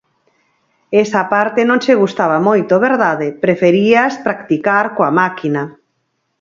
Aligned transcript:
Esa 1.01 1.21
parte 1.33 1.61
non 1.65 1.81
che 1.83 1.99
gustaba 2.01 2.37
moito, 2.47 2.83
verdade, 2.87 3.27
preferías 3.43 4.13
practicar 4.25 4.85
coa 4.95 5.11
máquina. 5.21 5.63